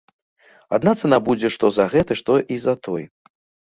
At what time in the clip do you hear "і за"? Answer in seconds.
2.57-2.73